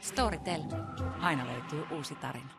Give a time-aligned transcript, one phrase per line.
[0.00, 0.60] Storytel.
[1.20, 2.50] Aina löytyy uusi tarina.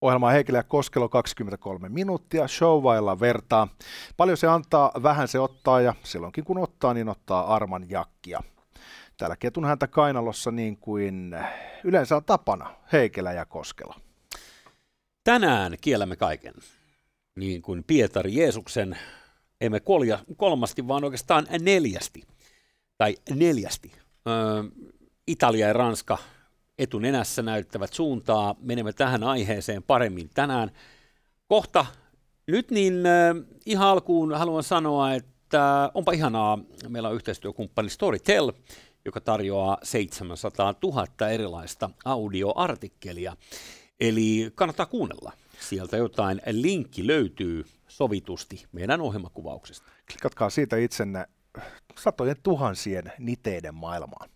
[0.00, 3.68] Ohjelma Heikelä ja Koskelo 23 minuuttia, showvailla vertaa.
[4.16, 8.40] Paljon se antaa, vähän se ottaa ja silloinkin kun ottaa, niin ottaa arman jakkia.
[9.16, 11.36] Täällä ketun häntä kainalossa niin kuin
[11.84, 13.94] yleensä on tapana Heikelä ja Koskelo.
[15.24, 16.54] Tänään kiellämme kaiken,
[17.36, 18.98] niin kuin Pietari Jeesuksen,
[19.60, 22.22] emme kolja, kolmasti, vaan oikeastaan neljästi,
[22.98, 23.92] tai neljästi.
[24.28, 24.62] Öö,
[25.26, 26.18] Italia ja Ranska
[26.78, 28.54] etunenässä näyttävät suuntaa.
[28.60, 30.70] Menemme tähän aiheeseen paremmin tänään.
[31.48, 31.86] Kohta
[32.46, 36.58] nyt niin äh, ihan alkuun haluan sanoa, että onpa ihanaa.
[36.88, 38.52] Meillä on yhteistyökumppani Storytel,
[39.04, 43.36] joka tarjoaa 700 000 erilaista audioartikkelia.
[44.00, 45.32] Eli kannattaa kuunnella.
[45.60, 49.86] Sieltä jotain linkki löytyy sovitusti meidän ohjelmakuvauksesta.
[50.12, 51.26] Klikatkaa siitä itsenne
[51.98, 54.30] satojen tuhansien niteiden maailmaan.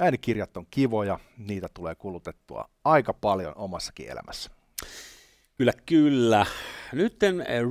[0.00, 4.50] Äänikirjat on kivoja, niitä tulee kulutettua aika paljon omassakin elämässä.
[5.58, 6.46] Kyllä, kyllä.
[6.92, 7.16] Nyt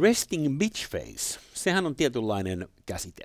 [0.02, 3.23] resting bitch face, sehän on tietynlainen käsite.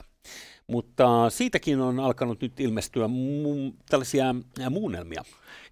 [0.70, 4.34] Mutta siitäkin on alkanut nyt ilmestyä mu- tällaisia
[4.70, 5.24] muunnelmia.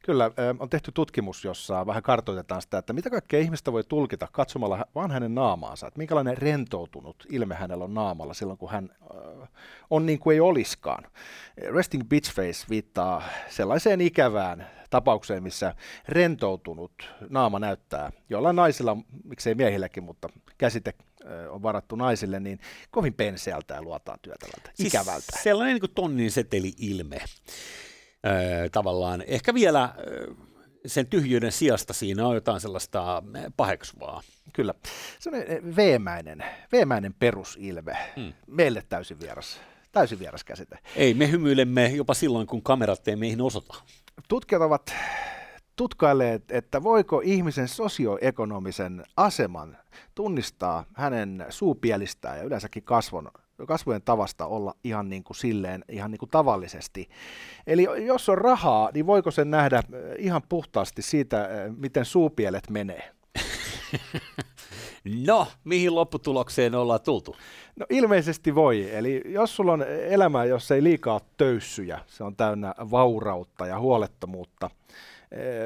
[0.03, 4.86] Kyllä, on tehty tutkimus, jossa vähän kartoitetaan sitä, että mitä kaikkea ihmistä voi tulkita katsomalla
[4.94, 8.91] vaan hänen naamaansa, että minkälainen rentoutunut ilme hänellä on naamalla silloin, kun hän
[9.91, 11.05] on niin kuin ei oliskaan.
[11.56, 15.75] Resting bitch face viittaa sellaiseen ikävään tapaukseen, missä
[16.08, 16.92] rentoutunut
[17.28, 20.94] naama näyttää jollain naisilla, miksei miehilläkin, mutta käsite
[21.50, 22.60] on varattu naisille, niin
[22.91, 25.38] kovin penseältä ja luotaan työtältä, siis ikävältä.
[25.42, 27.20] Sellainen niin kuin tonnin seteli-ilme
[28.72, 29.24] tavallaan.
[29.27, 29.94] Ehkä vielä
[30.86, 33.22] sen tyhjyyden sijasta siinä on jotain sellaista
[33.56, 34.22] paheksuvaa.
[34.52, 34.74] Kyllä.
[35.19, 35.36] Se on
[35.77, 37.97] veemäinen, veemäinen perusilme.
[38.16, 38.32] Hmm.
[38.47, 39.60] Meille täysin vieras,
[39.92, 40.78] täysin vieras käsite.
[40.97, 43.74] Ei, me hymyilemme jopa silloin, kun kamerat ei meihin osoita.
[44.28, 44.94] Tutkijat ovat
[45.76, 49.76] tutkailleet, että voiko ihmisen sosioekonomisen aseman
[50.14, 53.28] tunnistaa hänen suupielistään ja yleensäkin kasvon
[53.66, 57.09] kasvojen tavasta olla ihan niin kuin silleen, ihan niin kuin tavallisesti.
[57.66, 59.82] Eli jos on rahaa, niin voiko sen nähdä
[60.19, 63.12] ihan puhtaasti siitä, miten suupielet menee?
[65.26, 67.37] No, mihin lopputulokseen ollaan tultu?
[67.76, 68.94] No ilmeisesti voi.
[68.94, 74.70] Eli jos sulla on elämä, jos ei liikaa töyssyjä, se on täynnä vaurautta ja huolettomuutta,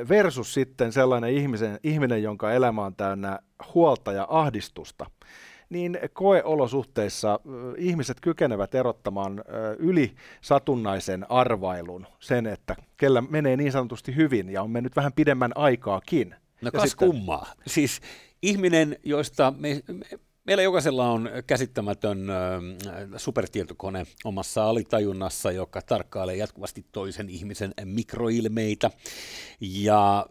[0.08, 3.38] versus sitten sellainen ihmisen, ihminen, jonka elämä on täynnä
[3.74, 5.06] huolta ja ahdistusta,
[5.70, 7.40] niin koeolosuhteissa
[7.76, 9.44] ihmiset kykenevät erottamaan
[9.78, 15.52] yli satunnaisen arvailun sen, että kellä menee niin sanotusti hyvin ja on mennyt vähän pidemmän
[15.54, 16.34] aikaakin.
[16.60, 17.08] No kas sitten...
[17.08, 17.46] kummaa.
[17.66, 18.00] Siis
[18.42, 20.06] ihminen, joista me, me,
[20.50, 22.26] Meillä jokaisella on käsittämätön
[23.16, 28.90] supertietokone omassa alitajunnassa, joka tarkkailee jatkuvasti toisen ihmisen mikroilmeitä.
[29.60, 30.26] Ja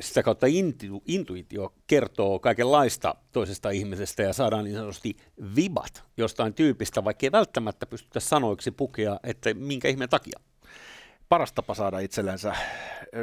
[0.00, 5.16] sitä kautta intu, intuitio kertoo kaikenlaista toisesta ihmisestä ja saadaan niin sanotusti
[5.56, 10.40] vibat jostain tyypistä, vaikka ei välttämättä pystytä sanoiksi pukea, että minkä ihmeen takia
[11.32, 12.54] paras tapa saada itsellensä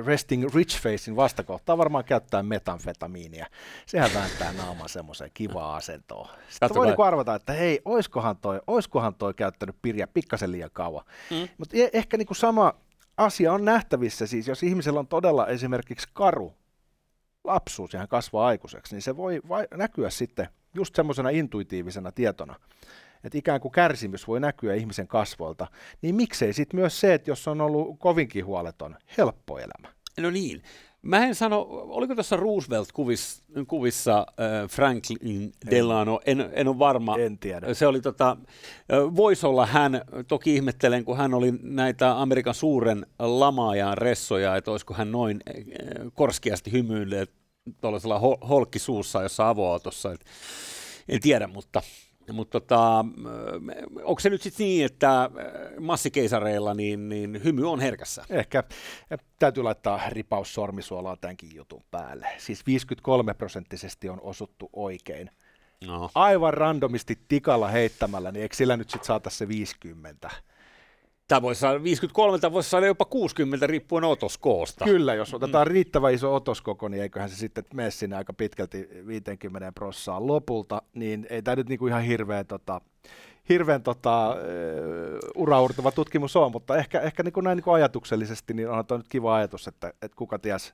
[0.05, 3.45] resting rich facein vastakohtaa varmaan käyttää metanfetamiinia.
[3.85, 6.29] Sehän vääntää naaman semmoiseen kivaa asentoon.
[6.49, 11.05] Sitten voi niinku arvata, että hei, oiskohan toi, oiskohan toi käyttänyt pirja pikkasen liian kauan.
[11.31, 11.49] Mm.
[11.57, 12.73] Mutta e- ehkä niinku sama
[13.17, 16.53] asia on nähtävissä siis, jos ihmisellä on todella esimerkiksi karu
[17.43, 22.55] lapsuus ja hän kasvaa aikuiseksi, niin se voi vai- näkyä sitten just semmoisena intuitiivisena tietona
[23.23, 25.67] että ikään kuin kärsimys voi näkyä ihmisen kasvoilta,
[26.01, 29.93] niin miksei sitten myös se, että jos on ollut kovinkin huoleton, helppo elämä.
[30.19, 30.63] No niin.
[31.01, 37.17] Mä en sano, oliko tuossa Roosevelt-kuvissa kuvissa, äh, Franklin Delano, en, en ole varma.
[37.17, 37.73] En tiedä.
[37.73, 38.37] Se oli tota,
[39.15, 44.93] voisi olla hän, toki ihmettelen, kun hän oli näitä Amerikan suuren lamaajan ressoja, että olisiko
[44.93, 47.31] hän noin äh, korskiasti hymyilleet
[47.81, 48.19] tuollaisella
[48.49, 50.15] holkkisuussa jossa avoautossa.
[51.09, 51.81] En tiedä, mutta
[52.33, 53.05] mutta tota,
[54.03, 55.31] onko se nyt sitten niin, että äh,
[55.79, 58.25] massikeisareilla niin, niin hymy on herkässä?
[58.29, 58.63] Ehkä.
[59.39, 62.27] Täytyy laittaa ripaus sormisuolaa tämänkin jutun päälle.
[62.37, 65.31] Siis 53 prosenttisesti on osuttu oikein.
[65.87, 66.09] No.
[66.15, 70.29] Aivan randomisti tikalla heittämällä, niin eikö sillä nyt sitten saata se 50?
[71.29, 74.85] Tämä voisi saada 53, tämä voisi saada jopa 60 riippuen otoskoosta.
[74.85, 75.71] Kyllä, jos otetaan mm.
[75.71, 81.27] riittävän iso otoskoko, niin eiköhän se sitten mene sinne aika pitkälti 50 prossaan lopulta, niin
[81.29, 82.81] ei tämä nyt niinku ihan hirveän, tota,
[83.49, 88.85] hirveän tota, uh, uraurtava tutkimus on, mutta ehkä, ehkä niinku näin niinku ajatuksellisesti niin on
[88.91, 90.73] nyt kiva ajatus, että, että kuka, ties,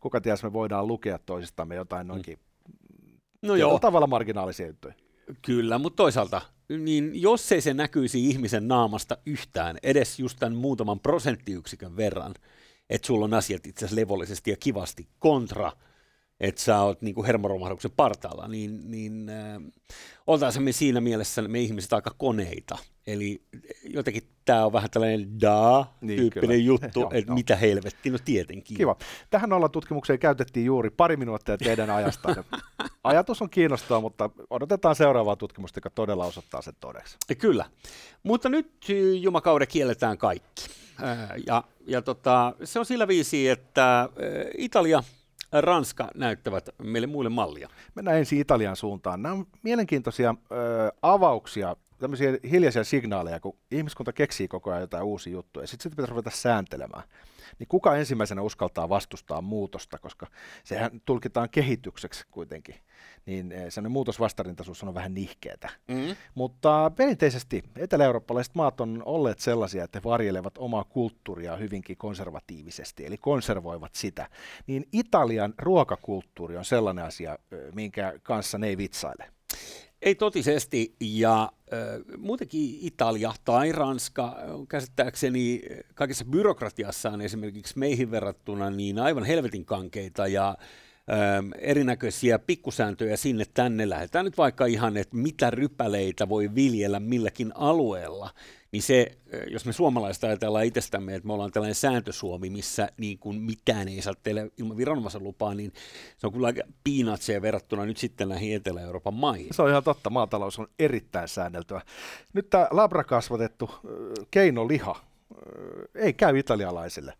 [0.00, 3.18] kuka ties me voidaan lukea toisistamme jotain noinkin mm.
[3.42, 3.78] no joo.
[3.78, 4.94] tavalla marginaalisia juttuja.
[5.42, 6.40] Kyllä, mutta toisaalta
[6.78, 12.34] niin jos ei se näkyisi ihmisen naamasta yhtään, edes just tämän muutaman prosenttiyksikön verran,
[12.90, 15.72] että sulla on asiat itse asiassa levollisesti ja kivasti kontra–
[16.42, 19.62] että sä oot niin kuin hermoromahduksen partaalla, niin, niin äh,
[20.26, 22.78] oltaisiin me siinä mielessä me ihmiset aika koneita.
[23.06, 23.42] Eli
[23.84, 27.34] jotenkin tämä on vähän tällainen da-tyyppinen niin, juttu, joo, että joo.
[27.34, 28.76] mitä helvetti, no tietenkin.
[28.76, 28.96] Kiva.
[29.30, 32.44] Tähän olla tutkimukseen käytettiin juuri pari minuuttia teidän ajasta.
[33.04, 37.16] Ajatus on kiinnostava, mutta odotetaan seuraavaa tutkimusta, joka todella osoittaa sen todeksi.
[37.38, 37.64] Kyllä,
[38.22, 38.86] mutta nyt
[39.20, 40.62] jumakauden kielletään kaikki.
[41.02, 44.08] Äh, ja, ja tota, se on sillä viisi, että äh,
[44.58, 45.02] Italia–
[45.52, 47.68] Ranska näyttävät meille muille mallia?
[47.94, 49.22] Mennään ensin Italian suuntaan.
[49.22, 50.54] Nämä on mielenkiintoisia ö,
[51.02, 55.96] avauksia, tämmöisiä hiljaisia signaaleja, kun ihmiskunta keksii koko ajan jotain uusia juttuja, ja sitten sitä
[55.96, 57.02] pitäisi ruveta sääntelemään
[57.58, 60.26] niin kuka ensimmäisenä uskaltaa vastustaa muutosta, koska
[60.64, 62.74] sehän tulkitaan kehitykseksi kuitenkin,
[63.26, 65.70] niin eh, sellainen muutosvastarintaisuus on vähän nihkeetä.
[65.88, 66.16] Mm.
[66.34, 73.18] Mutta perinteisesti etelä-eurooppalaiset maat on olleet sellaisia, että he varjelevat omaa kulttuuria hyvinkin konservatiivisesti, eli
[73.18, 74.28] konservoivat sitä.
[74.66, 79.32] Niin Italian ruokakulttuuri on sellainen asia, eh, minkä kanssa ne ei vitsaile.
[80.02, 81.78] Ei totisesti, ja äh,
[82.18, 85.62] muutenkin Italia tai Ranska on käsittääkseni
[85.94, 90.56] kaikessa byrokratiassaan esimerkiksi meihin verrattuna niin aivan helvetin kankeita, ja
[91.12, 93.88] ähm, erinäköisiä pikkusääntöjä sinne tänne.
[93.88, 98.30] Lähdetään nyt vaikka ihan, että mitä rypäleitä voi viljellä milläkin alueella
[98.72, 99.18] niin se,
[99.50, 104.02] jos me suomalaiset ajatellaan itsestämme, että me ollaan tällainen sääntösuomi, missä niin kuin mitään ei
[104.02, 105.72] saa tehdä ilman viranomaisen lupaa, niin
[106.18, 109.48] se on kyllä aika piinatseja verrattuna nyt sitten näihin Etelä-Euroopan maihin.
[109.50, 111.82] Se on ihan totta, maatalous on erittäin säänneltyä.
[112.32, 113.70] Nyt tämä labrakasvatettu
[114.30, 114.96] keinoliha
[115.94, 117.14] ei käy italialaisille.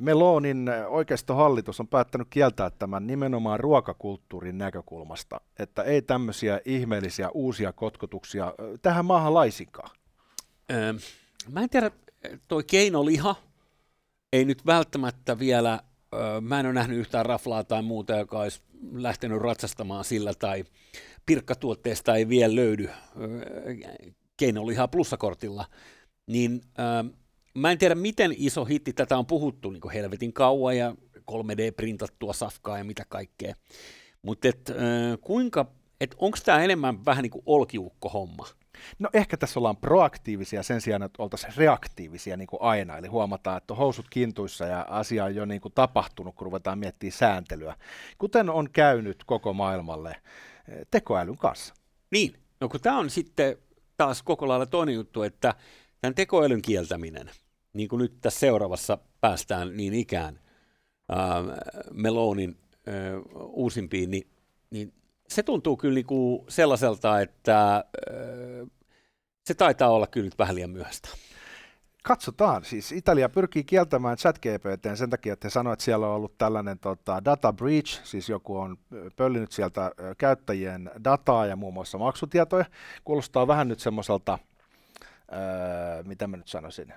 [0.00, 8.54] Melonin oikeistohallitus on päättänyt kieltää tämän nimenomaan ruokakulttuurin näkökulmasta, että ei tämmöisiä ihmeellisiä uusia kotkotuksia
[8.82, 9.90] tähän maahan laisinkaan.
[10.72, 10.92] Öö,
[11.48, 11.90] mä en tiedä,
[12.48, 13.36] toi keinoliha
[14.32, 15.80] ei nyt välttämättä vielä,
[16.14, 18.60] öö, mä en ole nähnyt yhtään raflaa tai muuta, joka olisi
[18.92, 20.64] lähtenyt ratsastamaan sillä, tai
[21.26, 22.90] pirkkatuotteesta ei vielä löydy
[23.20, 23.74] öö,
[24.36, 25.64] keinolihaa plussakortilla,
[26.26, 26.60] niin
[27.54, 30.94] mä en tiedä, miten iso hitti tätä on puhuttu niin helvetin kauan ja
[31.30, 33.54] 3D-printattua safkaa ja mitä kaikkea.
[34.22, 34.72] Mutta et,
[35.20, 35.66] kuinka,
[36.00, 38.46] et onko tämä enemmän vähän niin kuin olkiukko-homma?
[38.98, 43.56] No ehkä tässä ollaan proaktiivisia sen sijaan, että oltaisiin reaktiivisia niin kuin aina, eli huomataan,
[43.56, 47.76] että on housut kintuissa ja asia on jo niin kuin tapahtunut, kun ruvetaan miettimään sääntelyä,
[48.18, 51.74] kuten on käynyt koko maailmalle eh, tekoälyn kanssa.
[52.10, 53.56] Niin, no kun tämä on sitten
[53.96, 55.54] taas koko lailla toinen juttu, että
[56.00, 57.30] tämän tekoälyn kieltäminen,
[57.72, 60.40] niin kuin nyt tässä seuraavassa päästään niin ikään
[61.12, 61.18] äh,
[61.92, 62.56] Melonin
[62.88, 62.94] äh,
[63.46, 64.26] uusimpiin, niin,
[64.70, 64.92] niin
[65.28, 67.84] se tuntuu kyllä niin kuin sellaiselta, että
[69.44, 71.08] se taitaa olla kyllä nyt vähän liian myöhäistä.
[72.02, 72.64] Katsotaan.
[72.64, 76.78] Siis Italia pyrkii kieltämään ChatGPT sen takia, että he sanoivat, että siellä on ollut tällainen
[76.78, 78.78] tota, data breach, siis joku on
[79.16, 82.64] pöllinyt sieltä käyttäjien dataa ja muun muassa maksutietoja.
[83.04, 84.38] Kuulostaa vähän nyt semmoiselta,
[85.32, 86.94] öö, mitä mä nyt sanoisin,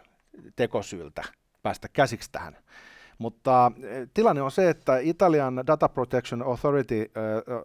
[0.56, 1.24] tekosyltä
[1.64, 2.58] päästä käsiksi tähän.
[3.18, 3.72] Mutta
[4.14, 7.12] tilanne on se, että Italian Data Protection Authority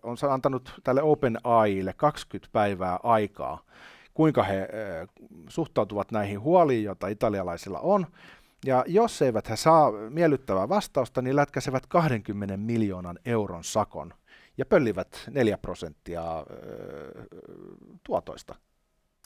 [0.03, 3.65] on antanut tälle OpenAIlle 20 päivää aikaa
[4.15, 4.69] kuinka he
[5.49, 8.07] suhtautuvat näihin huoliin, joita italialaisilla on.
[8.67, 14.15] Ja jos eivät he saa miellyttävää vastausta, niin lätkäsevät 20 miljoonan euron sakon
[14.59, 16.23] ja pöllivät 4 prosenttia
[18.07, 18.55] tuotoista.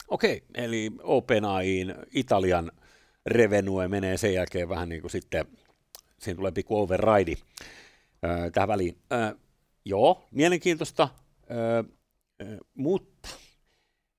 [0.08, 2.72] Okei, eli OpenAIin Italian
[3.26, 5.46] revenue menee sen jälkeen vähän niin kuin sitten,
[6.18, 7.34] siinä tulee pikku override
[8.52, 8.96] tähän väliin.
[9.84, 11.08] joo, mielenkiintoista,
[12.74, 13.28] mutta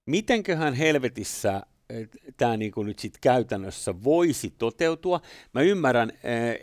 [0.05, 1.61] mitenköhän helvetissä
[2.37, 5.21] tämä niin nyt sit käytännössä voisi toteutua.
[5.53, 6.11] Mä ymmärrän,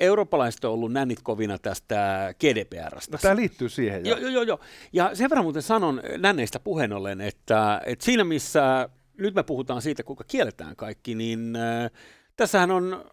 [0.01, 3.13] eurooppalaiset on ollut nännit kovina tästä GDPRstä.
[3.13, 4.07] No, tämä liittyy siihen.
[4.07, 4.43] Joo, joo, joo.
[4.43, 4.61] Jo.
[4.93, 8.89] Ja sen verran muuten sanon nänneistä puheen ollen, että, että siinä missä
[9.19, 11.91] nyt me puhutaan siitä, kuinka kielletään kaikki, niin äh,
[12.37, 13.05] tässähän on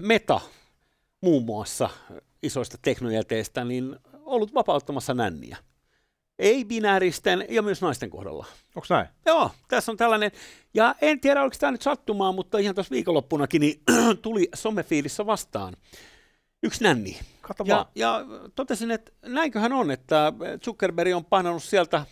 [0.00, 0.40] Meta
[1.20, 1.90] muun muassa
[2.42, 5.56] isoista teknojäteistä, niin ollut vapauttamassa nänniä
[6.38, 8.46] ei-binääristen ja myös naisten kohdalla.
[8.76, 9.08] Onko näin?
[9.26, 10.30] Joo, tässä on tällainen,
[10.74, 13.82] ja en tiedä oliko tämä nyt sattumaa, mutta ihan tuossa viikonloppunakin niin
[14.22, 15.76] tuli somefiilissä vastaan
[16.62, 17.18] yksi nänni.
[17.40, 20.32] Kato ja, ja totesin, että näinköhän on, että
[20.64, 22.06] Zuckerberg on painanut sieltä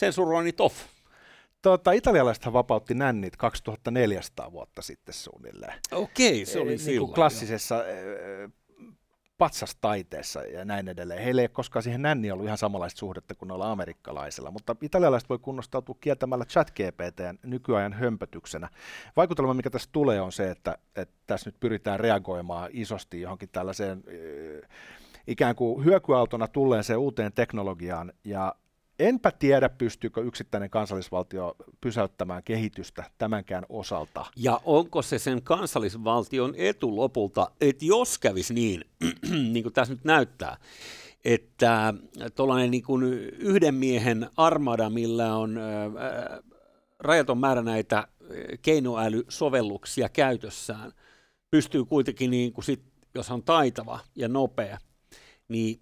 [0.00, 0.76] sensuroinnit off.
[1.68, 5.74] Tota, italialaisethan vapautti nännit 2400 vuotta sitten suunnilleen.
[5.92, 7.14] Okei, se oli e, niin silloin.
[7.14, 8.48] Klassisessa jo
[9.38, 11.22] patsastaiteessa ja näin edelleen.
[11.22, 15.28] Heillä ei ole koskaan siihen nänniin ollut ihan samanlaista suhdetta kuin noilla amerikkalaisilla, mutta italialaiset
[15.28, 18.68] voi kunnostautua kieltämällä chat GPT nykyajan hömpötyksenä.
[19.16, 24.04] Vaikutelma, mikä tässä tulee, on se, että, että tässä nyt pyritään reagoimaan isosti johonkin tällaiseen
[25.26, 28.54] ikään kuin hyökyaaltona tulleeseen uuteen teknologiaan, ja
[28.98, 34.26] Enpä tiedä, pystyykö yksittäinen kansallisvaltio pysäyttämään kehitystä tämänkään osalta.
[34.36, 38.84] Ja onko se sen kansallisvaltion etu lopulta, että jos kävisi niin,
[39.52, 40.56] niin kuin tässä nyt näyttää,
[41.24, 41.94] että
[42.34, 42.84] tuollainen niin
[43.38, 45.60] yhden miehen armada, millä on
[46.98, 48.08] rajaton määrä näitä
[48.62, 50.92] keinoälysovelluksia käytössään,
[51.50, 52.82] pystyy kuitenkin, niin kuin sit,
[53.14, 54.78] jos on taitava ja nopea,
[55.48, 55.80] niin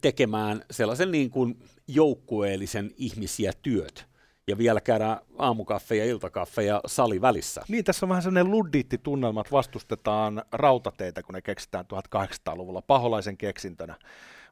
[0.00, 1.58] tekemään sellaisen niin kuin
[1.88, 4.06] joukkueellisen ihmisiä työt
[4.46, 7.62] ja vielä käydä aamukaffe ja iltakaffe ja sali välissä.
[7.68, 11.84] Niin, tässä on vähän sellainen luddiittitunnelma, että vastustetaan rautateitä, kun ne keksitään
[12.16, 13.94] 1800-luvulla paholaisen keksintönä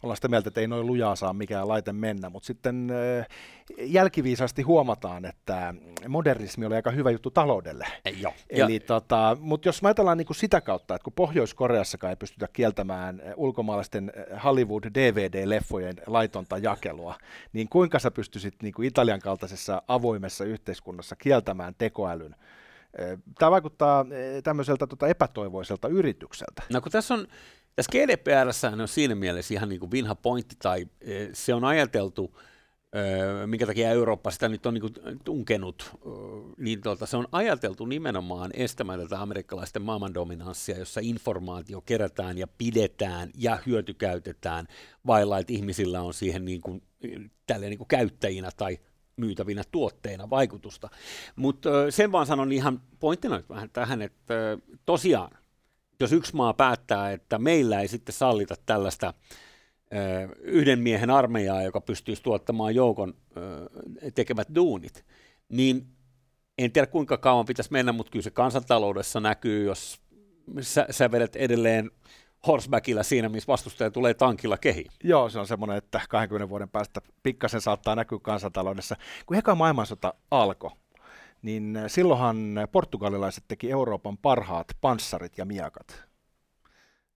[0.05, 3.27] ollaan sitä mieltä, että ei noin lujaa saa mikään laite mennä, mutta sitten äh,
[3.79, 5.75] jälkiviisasti huomataan, että
[6.09, 7.87] modernismi oli aika hyvä juttu taloudelle.
[8.21, 8.33] Joo.
[8.51, 12.49] Eli tota, mutta jos mä ajatellaan niin kuin sitä kautta, että kun Pohjois-Koreassakaan ei pystytä
[12.53, 14.13] kieltämään ulkomaalaisten
[14.45, 17.15] Hollywood-DVD-leffojen laitonta jakelua,
[17.53, 22.37] niin kuinka sä pystyisit niin kuin Italian kaltaisessa avoimessa yhteiskunnassa kieltämään tekoälyn?
[23.39, 24.07] Tämä vaikuttaa
[24.45, 26.63] tämmöiseltä tota, epätoivoiselta yritykseltä.
[26.73, 27.27] No kun tässä on
[27.77, 32.41] tässä GDPR on siinä mielessä ihan niin kuin vinha pointti, tai e, se on ajateltu,
[32.93, 36.09] e, minkä takia Eurooppa sitä nyt on niin kuin tunkenut, e,
[36.59, 43.31] niin tuota, se on ajateltu nimenomaan estämään tätä amerikkalaisten maailmandominanssia, jossa informaatio kerätään ja pidetään
[43.39, 44.67] ja hyötykäytetään,
[45.07, 46.83] vailla että ihmisillä on siihen niin kuin,
[47.61, 48.79] niin kuin käyttäjinä tai
[49.17, 50.91] myytävinä tuotteina vaikutusta.
[51.37, 55.44] Mutta sen vaan sanon ihan pointtina vähän tähän, että tosiaan
[56.01, 59.15] jos yksi maa päättää, että meillä ei sitten sallita tällaista
[60.41, 63.15] yhden miehen armeijaa, joka pystyisi tuottamaan joukon
[64.15, 65.05] tekevät duunit,
[65.49, 65.87] niin
[66.59, 70.01] en tiedä kuinka kauan pitäisi mennä, mutta kyllä se kansantaloudessa näkyy, jos
[70.61, 71.91] sä, sä vedät edelleen
[72.47, 74.87] horsebackilla siinä, missä vastustaja tulee tankilla kehi.
[75.05, 78.97] Joo, se on semmoinen, että 20 vuoden päästä pikkasen saattaa näkyä kansantaloudessa.
[79.27, 80.71] Kun eka maailmansota alkoi,
[81.45, 86.05] niin silloinhan portugalilaiset teki Euroopan parhaat panssarit ja miakat.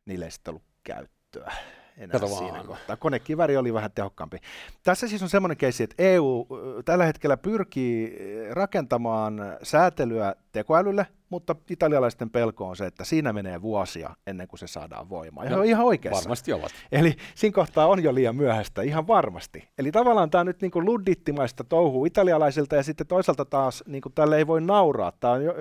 [0.07, 1.53] Niille ei sitten ollut käyttöä
[1.99, 2.67] enää Kato siinä vaan.
[2.67, 2.97] kohtaa.
[2.97, 4.39] Konekiväri oli vähän tehokkaampi.
[4.83, 6.47] Tässä siis on semmoinen keissi, että EU
[6.85, 8.19] tällä hetkellä pyrkii
[8.51, 14.67] rakentamaan säätelyä tekoälylle, mutta italialaisten pelko on se, että siinä menee vuosia ennen kuin se
[14.67, 15.47] saadaan voimaan.
[15.47, 16.23] Ja no, on ihan oikeassa.
[16.25, 16.73] Varmasti ovat.
[16.93, 19.69] Eli siinä kohtaa on jo liian myöhäistä, ihan varmasti.
[19.79, 24.13] Eli tavallaan tämä nyt niin kuin luddittimaista touhua italialaisilta ja sitten toisaalta taas niin kuin
[24.13, 25.13] tälle ei voi nauraa.
[25.13, 25.55] Tämä on jo,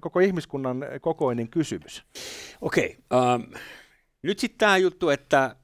[0.00, 2.04] koko ihmiskunnan kokoinen kysymys.
[2.60, 2.98] Okei.
[3.10, 3.46] Okay, um,
[4.22, 5.56] nyt sitten tämä juttu, että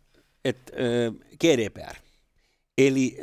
[0.44, 0.72] että
[1.40, 1.94] GDPR,
[2.78, 3.16] eli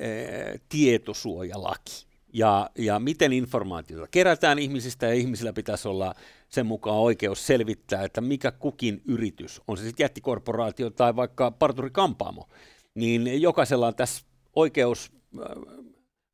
[0.70, 6.16] tietosuojalaki, ja, ja miten informaatiota kerätään ihmisistä, ja ihmisillä pitäisi olla
[6.50, 12.50] sen mukaan oikeus selvittää, että mikä kukin yritys, on se sitten jättikorporaatio tai vaikka parturi-kampaamo,
[12.96, 15.12] niin jokaisella on tässä oikeus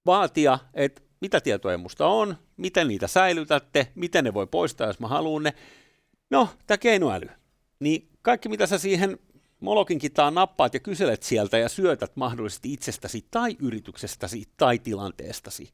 [0.05, 5.07] vaatia, että mitä tietoja musta on, miten niitä säilytätte, miten ne voi poistaa, jos mä
[5.07, 5.53] haluan ne.
[6.29, 7.29] No, tämä keinoäly.
[7.79, 9.19] Niin kaikki, mitä sä siihen
[9.63, 15.69] Molokin kitaa nappaat ja kyselet sieltä ja syötät mahdollisesti itsestäsi tai yrityksestäsi tai tilanteestasi,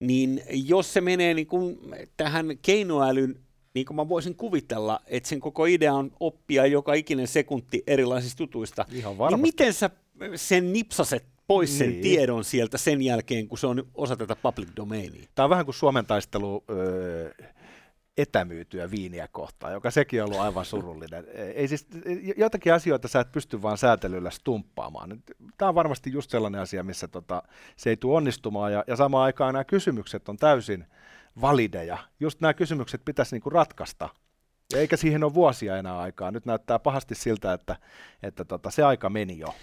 [0.00, 1.78] niin jos se menee niin kuin
[2.16, 3.40] tähän keinoälyn,
[3.74, 8.42] niin kuin mä voisin kuvitella, että sen koko idea on oppia joka ikinen sekunti erilaisista
[8.42, 9.90] jutuista, Ihan niin miten sä
[10.34, 12.02] sen nipsaset pois sen niin.
[12.02, 15.28] tiedon sieltä sen jälkeen, kun se on osa tätä public domainia?
[15.34, 17.30] Tämä on vähän kuin Suomen taistelu öö,
[18.18, 21.24] etämyytyä viiniä kohtaan, joka sekin on ollut aivan surullinen.
[21.54, 21.86] Ei siis,
[22.36, 25.22] jotakin asioita sä et pysty vaan säätelyllä stumppaamaan.
[25.58, 27.42] Tämä on varmasti just sellainen asia, missä tota,
[27.76, 30.86] se ei tule onnistumaan, ja, ja samaan aikaan nämä kysymykset on täysin
[31.40, 31.98] valideja.
[32.20, 34.08] Just nämä kysymykset pitäisi niinku ratkaista,
[34.74, 36.30] eikä siihen ole vuosia enää aikaa.
[36.30, 37.76] Nyt näyttää pahasti siltä, että,
[38.22, 39.54] että tota, se aika meni jo.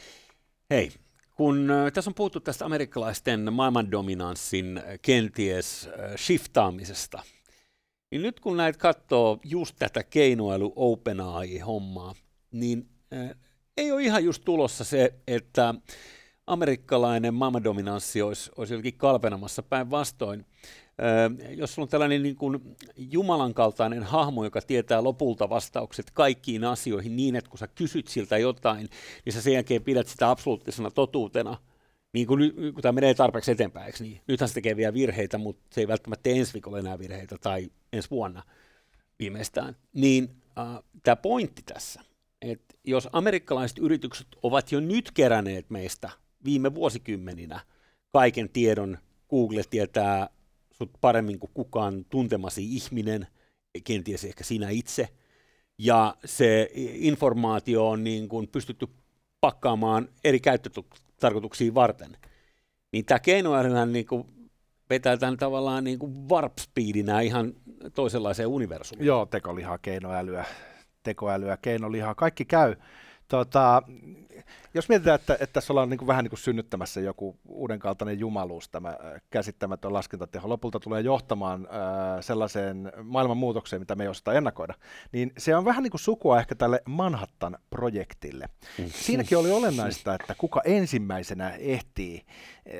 [0.69, 0.91] Hei,
[1.35, 7.21] kun tässä on puhuttu tästä amerikkalaisten maailmandominanssin kenties shiftaamisesta–
[8.15, 12.15] niin nyt kun näitä katsoo just tätä keinoäly OpenAI-hommaa,
[12.51, 13.35] niin äh,
[13.77, 15.75] ei ole ihan just tulossa se, että
[16.47, 20.45] amerikkalainen maailmandominanssi olisi, olisi jotenkin kalpenamassa päinvastoin.
[21.49, 26.63] Äh, jos sulla on tällainen niin kuin Jumalan kaltainen hahmo, joka tietää lopulta vastaukset kaikkiin
[26.63, 28.89] asioihin niin, että kun sä kysyt siltä jotain,
[29.25, 31.57] niin sä sen jälkeen pidät sitä absoluuttisena totuutena–
[32.15, 32.39] niin kun,
[32.73, 34.21] kun tämä menee tarpeeksi eteenpäin, niin?
[34.27, 38.09] Nythän se tekee vielä virheitä, mutta se ei välttämättä ensi viikolla enää virheitä tai ensi
[38.09, 38.43] vuonna
[39.19, 40.29] viimeistään, niin
[40.59, 42.01] äh, tämä pointti tässä,
[42.41, 46.09] että jos amerikkalaiset yritykset ovat jo nyt keränneet meistä
[46.45, 47.59] viime vuosikymmeninä
[48.13, 48.97] kaiken tiedon,
[49.29, 50.29] Google tietää
[50.71, 53.27] sut paremmin kuin kukaan tuntemasi ihminen,
[53.83, 55.09] kenties ehkä sinä itse,
[55.77, 58.87] ja se informaatio on niin kuin pystytty
[59.41, 60.39] pakkaamaan eri
[61.15, 62.17] käyttötarkoituksia varten,
[62.91, 64.27] niin tämä keinoälyhän niin kuin
[64.89, 67.53] vetää tämän tavallaan niin kuin warp speedinä ihan
[67.93, 69.05] toisenlaiseen universumiin.
[69.05, 70.45] Joo, tekolihaa, keinoälyä,
[71.03, 72.75] tekoälyä, keinolihaa, kaikki käy.
[73.27, 73.81] Tota,
[74.75, 78.69] jos mietitään, että, että tässä ollaan niin kuin vähän niin kuin synnyttämässä joku uudenkaltainen jumaluus,
[78.69, 84.73] tämä äh, käsittämätön laskentateho lopulta tulee johtamaan äh, sellaiseen maailmanmuutokseen, mitä me ei osata ennakoida,
[85.11, 88.49] niin se on vähän niin kuin sukua ehkä tälle Manhattan-projektille.
[88.77, 88.85] Mm.
[88.87, 92.25] Siinäkin oli olennaista, että kuka ensimmäisenä ehtii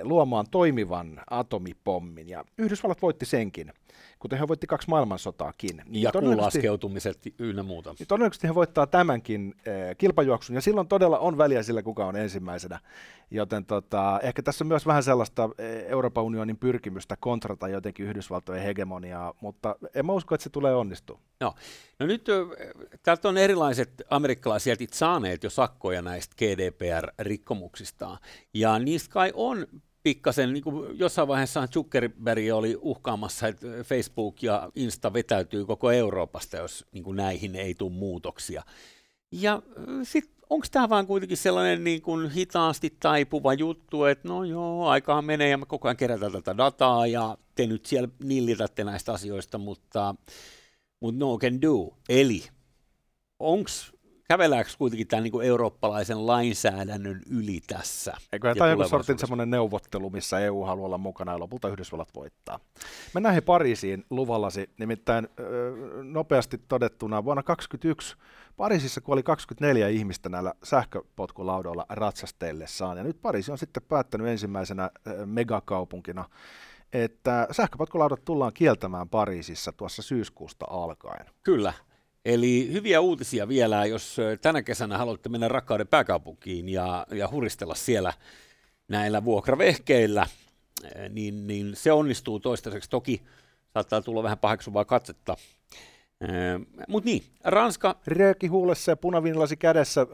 [0.03, 3.73] luomaan toimivan atomipommin, ja Yhdysvallat voitti senkin
[4.19, 5.81] kuten he voitti kaksi maailmansotaakin.
[5.85, 7.95] Niin ja kuulaskeutumiset ynnä muuta.
[7.99, 12.15] Niin todennäköisesti he voittaa tämänkin eh, kilpajuoksun, ja silloin todella on väliä sillä, kuka on
[12.15, 12.79] ensimmäisenä.
[13.31, 18.63] Joten tota, ehkä tässä on myös vähän sellaista eh, Euroopan unionin pyrkimystä kontrata jotenkin Yhdysvaltojen
[18.63, 21.25] hegemoniaa, mutta en mä usko, että se tulee onnistumaan.
[21.39, 21.53] No,
[21.99, 22.27] no nyt
[23.03, 28.17] täältä on erilaiset amerikkalaiset saaneet jo sakkoja näistä GDPR-rikkomuksistaan,
[28.53, 29.67] ja niistä kai on
[30.05, 36.57] pikkasen, niin kuin jossain vaiheessa Zuckerberg oli uhkaamassa, että Facebook ja Insta vetäytyy koko Euroopasta,
[36.57, 38.63] jos niin kuin näihin ei tule muutoksia.
[39.31, 39.61] Ja
[40.03, 45.21] sitten onko tämä vaan kuitenkin sellainen niin kuin hitaasti taipuva juttu, että no joo, aikaa
[45.21, 49.57] menee ja me koko ajan kerätään tätä dataa ja te nyt siellä nillitätte näistä asioista,
[49.57, 50.15] mutta,
[50.99, 51.97] mutta no can do.
[52.09, 52.43] Eli
[53.39, 53.69] onko
[54.27, 58.13] kävelääkö kuitenkin tämän niin eurooppalaisen lainsäädännön yli tässä?
[58.33, 62.59] Eikö tämä joku sortin semmoinen neuvottelu, missä EU haluaa olla mukana ja lopulta Yhdysvallat voittaa?
[63.13, 65.27] Mennään he Pariisiin luvallasi, nimittäin
[66.03, 68.15] nopeasti todettuna vuonna 2021
[68.57, 74.89] Pariisissa kuoli 24 ihmistä näillä sähköpotkulaudoilla ratsastellessaan, ja nyt Pariisi on sitten päättänyt ensimmäisenä
[75.25, 76.25] megakaupunkina,
[76.93, 81.25] että sähköpotkulaudat tullaan kieltämään Pariisissa tuossa syyskuusta alkaen.
[81.43, 81.73] Kyllä,
[82.25, 88.13] Eli hyviä uutisia vielä, jos tänä kesänä haluatte mennä rakkauden pääkaupunkiin ja, ja huristella siellä
[88.87, 90.27] näillä vuokravehkeillä,
[91.09, 92.89] niin, niin se onnistuu toistaiseksi.
[92.89, 93.21] Toki
[93.73, 95.37] saattaa tulla vähän paheksuvaa katsetta
[96.87, 97.95] mutta niin, Ranska...
[98.07, 100.07] Rööki huulessa ja punavinlasi kädessä,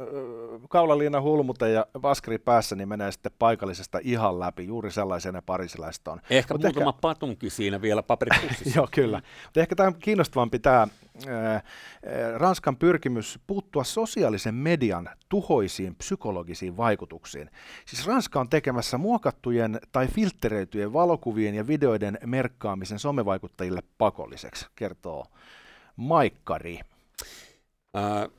[0.69, 4.67] kaulaliina hulmute ja vaskari päässä, niin menee sitten paikallisesta ihan läpi.
[4.67, 6.21] Juuri sellaisena parisilaiset on.
[6.29, 7.01] Ehkä Mut muutama ehkä...
[7.01, 8.69] patunki siinä vielä paperipussissa.
[8.79, 9.21] Joo, kyllä.
[9.43, 10.87] Mutta ehkä tämä kiinnostavampi tämä
[12.37, 17.49] Ranskan pyrkimys puuttua sosiaalisen median tuhoisiin psykologisiin vaikutuksiin.
[17.85, 25.25] Siis Ranska on tekemässä muokattujen tai filtteröityjen valokuvien ja videoiden merkkaamisen somevaikuttajille pakolliseksi, kertoo
[25.95, 26.79] maikkari?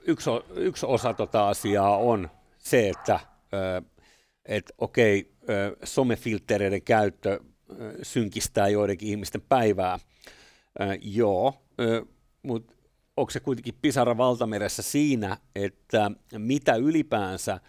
[0.07, 3.21] yksi, yksi osa tota asiaa on se, että
[4.45, 5.33] et, okei,
[5.85, 7.41] somefiltereiden käyttö
[8.03, 9.99] synkistää joidenkin ihmisten päivää.
[11.03, 11.55] joo,
[12.43, 12.75] mutta
[13.17, 17.61] onko se kuitenkin pisara valtameressä siinä, että mitä ylipäänsä,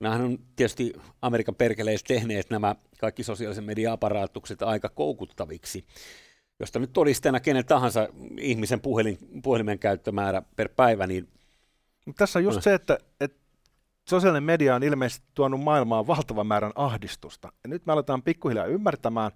[0.00, 5.84] nämähän on tietysti Amerikan perkeleissä tehneet nämä kaikki sosiaalisen median aparaattukset aika koukuttaviksi,
[6.60, 11.28] josta nyt todisteena kenen tahansa ihmisen puhelin, puhelimen käyttömäärä per päivä, niin...
[12.16, 13.38] Tässä on just se, että, että
[14.08, 17.52] sosiaalinen media on ilmeisesti tuonut maailmaan valtavan määrän ahdistusta.
[17.64, 19.30] Ja nyt me aletaan pikkuhiljaa ymmärtämään,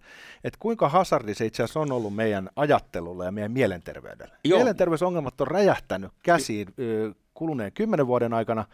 [0.45, 4.35] että kuinka hazardi se itse asiassa on ollut meidän ajattelulle ja meidän mielenterveydelle.
[4.45, 4.59] Joo.
[4.59, 6.69] Mielenterveysongelmat on räjähtänyt käsiin
[7.35, 8.65] kuluneen kymmenen vuoden aikana,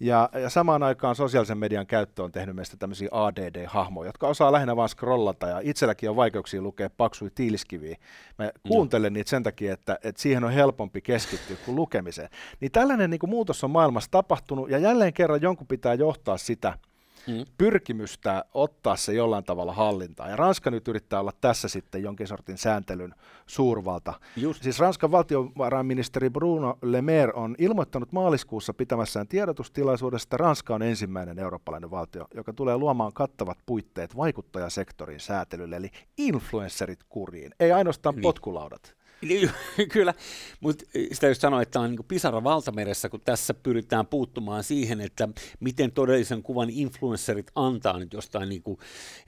[0.00, 4.76] ja, ja samaan aikaan sosiaalisen median käyttö on tehnyt meistä tämmöisiä ADD-hahmoja, jotka osaa lähinnä
[4.76, 7.96] vain scrollata, ja itselläkin on vaikeuksia lukea paksui tiiliskiviä.
[8.38, 9.14] Mä kuuntelen no.
[9.14, 12.28] niitä sen takia, että, että siihen on helpompi keskittyä kuin lukemiseen.
[12.60, 16.78] Niin tällainen niin kuin muutos on maailmassa tapahtunut, ja jälleen kerran jonkun pitää johtaa sitä,
[17.26, 17.44] mm.
[17.58, 20.30] pyrkimystä ottaa se jollain tavalla hallintaan.
[20.30, 23.14] Ja Ranska nyt yrittää olla tässä sitten jonkin sortin sääntelyn
[23.46, 24.14] suurvalta.
[24.36, 24.62] Just.
[24.62, 31.38] Siis Ranskan valtiovarainministeri Bruno Le Maire on ilmoittanut maaliskuussa pitämässään tiedotustilaisuudesta, että Ranska on ensimmäinen
[31.38, 38.22] eurooppalainen valtio, joka tulee luomaan kattavat puitteet vaikuttajasektorin säätelylle, eli influencerit kuriin, ei ainoastaan niin.
[38.22, 38.94] potkulaudat.
[39.24, 39.50] Niin,
[39.92, 40.14] kyllä,
[40.60, 45.28] mutta sitä just sanoin, että on niin pisara valtameressä, kun tässä pyritään puuttumaan siihen, että
[45.60, 48.78] miten todellisen kuvan influencerit antaa nyt jostain, niin kuin,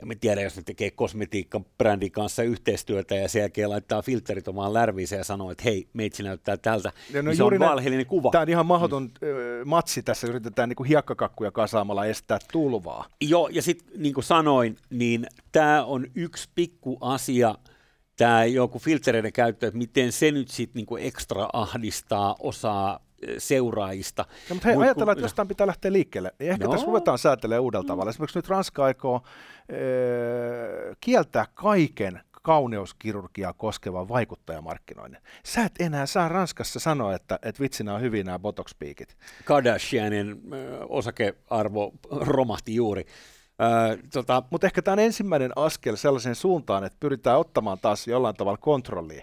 [0.02, 5.20] en tiedä, jos ne tekee kosmetiikka-brändin kanssa yhteistyötä ja sen jälkeen laittaa filterit omaan lärviiseen
[5.20, 8.30] ja sanoo, että hei, meitsi näyttää tältä, ja no niin se on valheellinen kuva.
[8.30, 9.68] Tämä on ihan mahdoton mm.
[9.68, 13.06] matsi tässä, yritetään niin kuin hiekkakakkuja kasaamalla estää tulvaa.
[13.20, 17.54] Joo, ja sitten niin kuin sanoin, niin tämä on yksi pikku asia,
[18.16, 23.00] tämä joku filtereiden käyttö, että miten se nyt sitten niinku ekstra ahdistaa osaa
[23.38, 24.22] seuraajista.
[24.48, 26.33] No, mutta hei, Mut, ajatellaan, että jostain pitää lähteä liikkeelle.
[26.38, 26.70] Niin ehkä no.
[26.70, 27.88] tässä ruvetaan säätelemään uudella mm.
[27.88, 28.11] tavalla.
[28.11, 35.22] Esimerkiksi nyt Ranska aikoo äh, kieltää kaiken kauneuskirurgiaa koskevan vaikuttajamarkkinoinnin.
[35.44, 39.16] Sä et enää saa Ranskassa sanoa, että, että vitsinä on hyvin nämä botox-piikit.
[39.44, 40.42] Kardashianin
[40.88, 43.07] osakearvo romahti juuri.
[43.62, 44.42] Öö, tota...
[44.51, 49.23] Mutta ehkä tämä on ensimmäinen askel sellaiseen suuntaan, että pyritään ottamaan taas jollain tavalla kontrollia.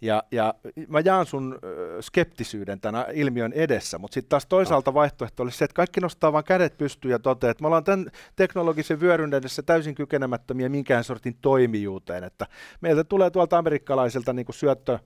[0.00, 0.54] Ja, ja
[0.88, 1.58] mä jaan sun
[2.00, 6.44] skeptisyyden tämän ilmiön edessä, mutta sitten taas toisaalta vaihtoehto olisi se, että kaikki nostaa vaan
[6.44, 11.36] kädet pystyyn ja toteaa, että me ollaan tämän teknologisen vyöryn edessä täysin kykenemättömiä minkään sortin
[11.42, 12.46] toimijuuteen, että
[12.80, 14.98] meiltä tulee tuolta amerikkalaisilta niin kuin syöttö,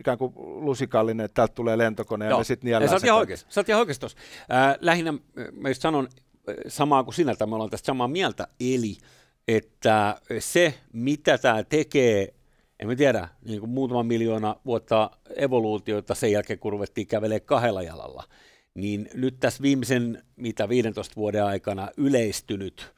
[0.00, 3.46] ikään kuin lusikallinen, että täältä tulee lentokone ja me sitten niellään Sä oot ihan oikeassa,
[3.50, 4.06] sä oot ihan oikeassa
[4.52, 5.14] Äh, lähinnä
[5.52, 6.08] mä just sanon
[6.68, 8.96] samaa kuin sinä, että me ollaan tästä samaa mieltä, eli
[9.48, 12.34] että se, mitä tämä tekee
[12.80, 17.82] en mä tiedä, niin kuin muutama miljoona vuotta evoluutiota sen jälkeen, kun ruvettiin kävelemään kahdella
[17.82, 18.24] jalalla,
[18.74, 22.94] niin nyt tässä viimeisen, mitä 15 vuoden aikana yleistynyt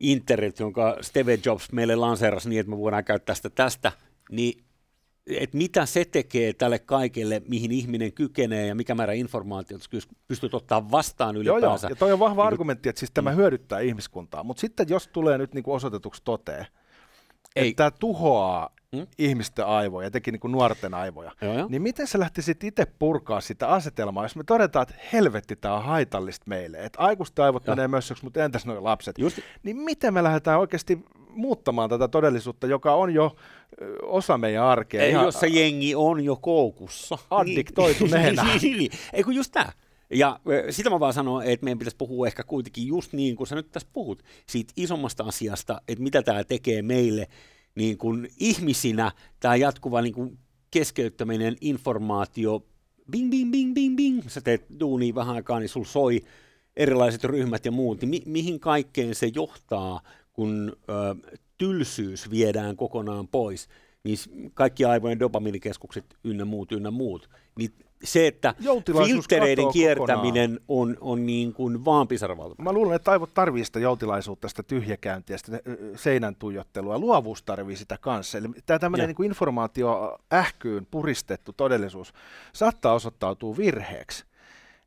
[0.00, 3.92] internet, jonka Steve Jobs meille lanseerasi niin, että me voidaan käyttää sitä tästä,
[4.30, 4.64] niin
[5.26, 9.84] että mitä se tekee tälle kaikelle, mihin ihminen kykenee ja mikä määrä informaatiota
[10.28, 11.66] pystyt ottaa vastaan ylipäänsä.
[11.66, 11.88] Joo, joo.
[11.88, 13.36] ja toi on vahva niin, argumentti, että siis tämä mm.
[13.36, 16.66] hyödyttää ihmiskuntaa, mutta sitten jos tulee nyt niin kuin osoitetuksi toteen,
[17.56, 17.68] Ei.
[17.68, 19.06] että tämä tuhoaa mm?
[19.18, 21.66] ihmisten aivoja, etenkin niin kuin nuorten aivoja, joo, joo.
[21.68, 25.84] niin miten sä lähtisit itse purkaa sitä asetelmaa, jos me todetaan, että helvetti, tämä on
[25.84, 27.76] haitallista meille, että aikuisten aivot joo.
[27.76, 29.38] menee mössöksi, mutta entäs nuo lapset, Just.
[29.62, 33.36] niin miten me lähdetään oikeasti muuttamaan tätä todellisuutta, joka on jo
[34.02, 35.02] osa meidän arkea.
[35.02, 37.18] Ei, ihan, jos se jengi on jo koukussa.
[37.30, 38.44] Addiktoituneena.
[38.44, 38.90] niin, niin, niin.
[39.12, 39.72] Ei kun just tämä.
[40.10, 43.54] Ja sitä mä vaan sanon, että meidän pitäisi puhua ehkä kuitenkin just niin kuin sä
[43.54, 47.26] nyt tässä puhut, siitä isommasta asiasta, että mitä tämä tekee meille
[47.76, 50.38] niin kuin ihmisinä tämä jatkuva niin kuin
[50.70, 52.66] keskeyttäminen, informaatio,
[53.10, 56.22] bing, bing, bing, bing, bing, sä teet duunia vähän aikaa, niin sul soi
[56.76, 60.00] erilaiset ryhmät ja muut, niin mi- mihin kaikkeen se johtaa,
[60.32, 63.68] kun ö, tylsyys viedään kokonaan pois,
[64.04, 64.18] niin
[64.54, 67.70] kaikki aivojen dopaminikeskukset ynnä muut, ynnä muut, niin
[68.04, 68.54] se, että
[69.06, 72.62] filtereiden kiertäminen on, on niin kuin vaan pisaravalta.
[72.62, 75.60] Mä luulen, että aivot tarvii sitä joutilaisuutta, sitä tyhjäkäyntiä, sitä
[75.96, 76.98] seinän tuijottelua.
[76.98, 78.38] Luovuus tarvii sitä kanssa.
[78.38, 82.12] Eli tämä tämmöinen niin informaatio ähkyyn puristettu todellisuus
[82.52, 84.24] saattaa osoittautua virheeksi.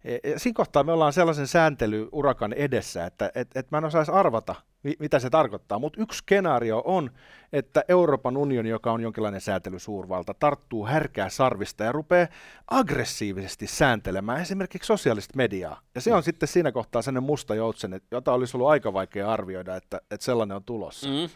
[0.03, 4.11] E, ja siinä kohtaa me ollaan sellaisen sääntelyurakan edessä, että et, et mä en osaisi
[4.11, 4.55] arvata,
[4.99, 5.79] mitä se tarkoittaa.
[5.79, 7.11] Mutta yksi skenaario on,
[7.53, 12.27] että Euroopan unioni, joka on jonkinlainen säätelysuurvalta, tarttuu härkää sarvista ja rupeaa
[12.71, 15.81] aggressiivisesti sääntelemään esimerkiksi sosiaalista mediaa.
[15.95, 16.23] Ja se on mm.
[16.23, 20.57] sitten siinä kohtaa sellainen musta joutsen, jota olisi ollut aika vaikea arvioida, että, että sellainen
[20.57, 21.07] on tulossa.
[21.07, 21.29] Mm.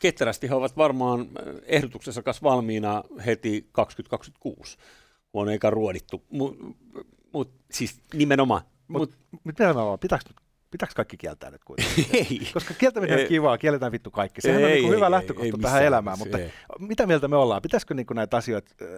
[0.00, 1.26] Ketterästi he ovat varmaan eh,
[1.66, 4.78] ehdotuksessa kanssa valmiina heti 2026,
[5.32, 6.24] kun on eikä ruodittu.
[6.30, 6.64] Mutta
[7.32, 8.62] mut, siis nimenomaan.
[8.88, 10.43] Mutta mut, mitä mä pitääkö Pitääkö
[10.94, 12.06] kaikki kieltää nyt kuitenkin?
[12.30, 12.48] ei.
[12.54, 14.40] Koska kieltäminen on kivaa, kielletään vittu kaikki.
[14.40, 16.52] Sehän ei, on niin hyvä ei, lähtökohta ei, tähän elämään, mutta ei.
[16.78, 17.62] mitä mieltä me ollaan?
[17.62, 18.88] Pitäisikö niin näitä asioita äh,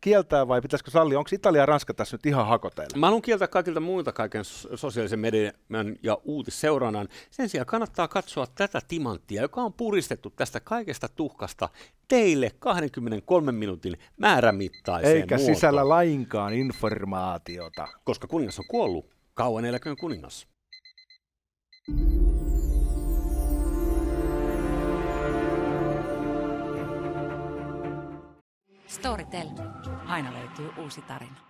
[0.00, 1.18] kieltää vai pitäisikö sallia?
[1.18, 2.98] Onko Italia ja Ranska tässä nyt ihan hakoteilla?
[2.98, 4.44] Mä haluan kieltää kaikilta muilta kaiken
[4.74, 7.08] sosiaalisen median ja uutisseurannan.
[7.30, 11.68] Sen sijaan kannattaa katsoa tätä timanttia, joka on puristettu tästä kaikesta tuhkasta
[12.08, 15.54] teille 23 minuutin määrämittaiseen Eikä muotoon.
[15.54, 17.88] sisällä lainkaan informaatiota.
[18.04, 19.14] Koska kuningas on kuollut.
[19.34, 20.53] Kauan eläköön kuningas.
[28.86, 29.48] Storytel.
[30.06, 31.43] Aina löytyy uusi tarina.